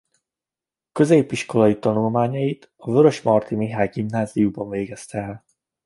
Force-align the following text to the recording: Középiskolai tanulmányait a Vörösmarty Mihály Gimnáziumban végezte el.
Középiskolai 0.91 1.79
tanulmányait 1.79 2.71
a 2.75 2.91
Vörösmarty 2.91 3.55
Mihály 3.55 3.89
Gimnáziumban 3.93 4.69
végezte 4.69 5.17
el. 5.17 5.45